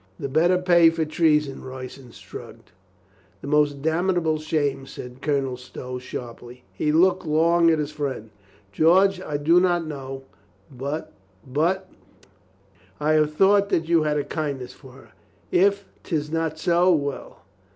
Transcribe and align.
"The 0.19 0.27
better 0.27 0.57
pay 0.57 0.89
for 0.89 1.05
treason," 1.05 1.63
Royston 1.63 2.09
shrugged. 2.11 2.71
"The 3.41 3.47
more 3.47 3.67
damnable 3.67 4.39
shame," 4.39 4.87
said 4.87 5.21
Colonel 5.21 5.57
Stow 5.57 5.99
sharply. 5.99 6.63
He 6.73 6.91
looked 6.91 7.23
long 7.23 7.69
at 7.69 7.77
his 7.77 7.91
friend. 7.91 8.31
"George, 8.71 9.21
I 9.21 9.37
do 9.37 9.59
not 9.59 9.85
know, 9.85 10.23
but— 10.71 11.11
but 11.47 11.87
I 12.99 13.11
have 13.13 13.35
thought 13.35 13.69
that 13.69 13.87
you 13.87 14.01
had 14.01 14.17
a 14.17 14.23
kindness 14.23 14.73
for 14.73 14.93
her. 14.93 15.11
If 15.51 15.85
'tis 16.01 16.31
not 16.31 16.57
so, 16.57 16.91
well. 16.91 17.43